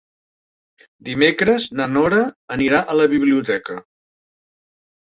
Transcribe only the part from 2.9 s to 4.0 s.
a la biblioteca.